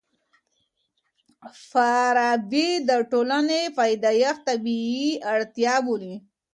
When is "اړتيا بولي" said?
5.33-6.15